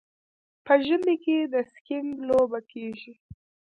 [0.65, 3.13] په ژمي کې د سکیینګ لوبه کیږي.